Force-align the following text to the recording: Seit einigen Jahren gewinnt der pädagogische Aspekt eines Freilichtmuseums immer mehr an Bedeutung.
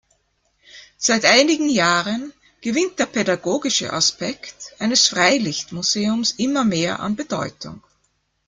Seit 0.97 1.25
einigen 1.25 1.69
Jahren 1.69 2.33
gewinnt 2.63 2.97
der 2.97 3.05
pädagogische 3.05 3.93
Aspekt 3.93 4.73
eines 4.79 5.07
Freilichtmuseums 5.09 6.31
immer 6.39 6.63
mehr 6.65 7.01
an 7.01 7.15
Bedeutung. 7.15 7.83